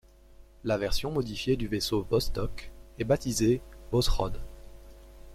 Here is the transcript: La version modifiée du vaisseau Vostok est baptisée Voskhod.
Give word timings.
La 0.63 0.79
version 0.79 1.11
modifiée 1.11 1.57
du 1.57 1.67
vaisseau 1.67 2.01
Vostok 2.09 2.71
est 2.97 3.03
baptisée 3.03 3.61
Voskhod. 3.91 4.39